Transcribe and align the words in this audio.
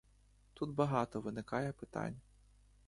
Тут 0.53 0.73
багато 0.73 1.21
виникає 1.21 1.71
питань. 1.73 2.15